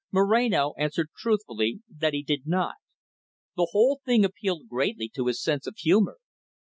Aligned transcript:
Moreno 0.11 0.73
answered 0.79 1.09
truthfully 1.15 1.81
that 1.95 2.11
he 2.11 2.23
did 2.23 2.47
not. 2.47 2.73
The 3.55 3.67
whole 3.69 4.01
thing 4.03 4.25
appealed 4.25 4.67
greatly 4.67 5.07
to 5.09 5.27
his 5.27 5.39
sense 5.39 5.67
of 5.67 5.75
humour. 5.77 6.17